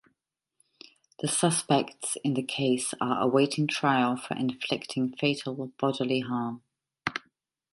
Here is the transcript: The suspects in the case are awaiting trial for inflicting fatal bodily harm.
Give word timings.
The 1.19 1.27
suspects 1.27 2.17
in 2.23 2.33
the 2.33 2.41
case 2.41 2.95
are 2.99 3.21
awaiting 3.21 3.67
trial 3.67 4.17
for 4.17 4.35
inflicting 4.35 5.15
fatal 5.15 5.71
bodily 5.77 6.21
harm. 6.21 6.63